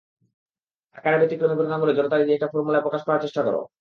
আকারের 0.95 1.19
ব্যতিক্রমী 1.21 1.55
ঘটনাগুলো 1.59 1.91
জোড়াতালি 1.93 2.23
দিয়ে 2.25 2.37
একটা 2.37 2.51
ফর্মূলায় 2.53 2.83
প্রকাশ 2.85 3.01
করার 3.05 3.23
চেষ্টা 3.25 3.41
করো। 3.47 3.61